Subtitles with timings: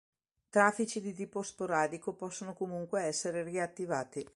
[0.49, 4.27] Traffici di tipo sporadico possono comunque essere riattivati.